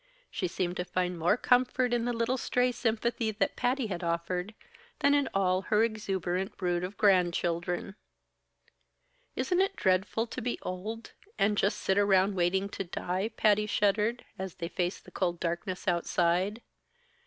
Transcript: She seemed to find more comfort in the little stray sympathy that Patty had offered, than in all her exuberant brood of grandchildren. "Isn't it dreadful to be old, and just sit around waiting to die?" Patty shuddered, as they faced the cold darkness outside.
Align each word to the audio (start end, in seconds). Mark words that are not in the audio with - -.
She 0.31 0.47
seemed 0.47 0.77
to 0.77 0.83
find 0.83 1.15
more 1.15 1.37
comfort 1.37 1.93
in 1.93 2.05
the 2.05 2.11
little 2.11 2.39
stray 2.39 2.71
sympathy 2.71 3.29
that 3.29 3.55
Patty 3.55 3.85
had 3.85 4.03
offered, 4.03 4.55
than 5.01 5.13
in 5.13 5.29
all 5.31 5.61
her 5.61 5.83
exuberant 5.83 6.57
brood 6.57 6.83
of 6.83 6.97
grandchildren. 6.97 7.93
"Isn't 9.35 9.61
it 9.61 9.75
dreadful 9.75 10.25
to 10.25 10.41
be 10.41 10.57
old, 10.63 11.11
and 11.37 11.55
just 11.55 11.77
sit 11.77 11.99
around 11.99 12.33
waiting 12.33 12.67
to 12.69 12.83
die?" 12.83 13.29
Patty 13.37 13.67
shuddered, 13.67 14.25
as 14.39 14.55
they 14.55 14.69
faced 14.69 15.05
the 15.05 15.11
cold 15.11 15.39
darkness 15.39 15.87
outside. 15.87 16.63